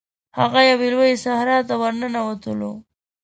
هغه 0.39 0.59
یوې 0.69 0.87
لويي 0.93 1.15
صحرا 1.23 1.57
ته 1.67 1.73
ورننوتلو. 1.81 2.71